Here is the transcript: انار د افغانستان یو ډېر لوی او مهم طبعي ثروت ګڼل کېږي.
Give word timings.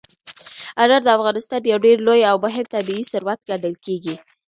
انار 0.81 1.01
د 1.05 1.07
افغانستان 1.17 1.61
یو 1.71 1.77
ډېر 1.85 1.97
لوی 2.07 2.21
او 2.29 2.35
مهم 2.45 2.65
طبعي 2.73 2.99
ثروت 3.11 3.39
ګڼل 3.49 3.75
کېږي. 3.85 4.15